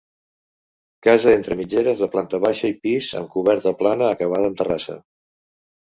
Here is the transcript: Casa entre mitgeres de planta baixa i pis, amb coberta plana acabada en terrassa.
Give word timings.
Casa 1.07 1.33
entre 1.33 1.57
mitgeres 1.59 2.01
de 2.05 2.09
planta 2.15 2.41
baixa 2.47 2.73
i 2.73 2.77
pis, 2.87 3.13
amb 3.23 3.33
coberta 3.39 3.77
plana 3.85 4.13
acabada 4.19 4.53
en 4.55 4.61
terrassa. 4.65 5.03